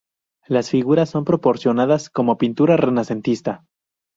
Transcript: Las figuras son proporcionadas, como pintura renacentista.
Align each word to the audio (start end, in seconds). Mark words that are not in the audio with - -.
Las 0.47 0.71
figuras 0.71 1.11
son 1.11 1.25
proporcionadas, 1.25 2.09
como 2.09 2.39
pintura 2.39 2.75
renacentista. 2.75 3.65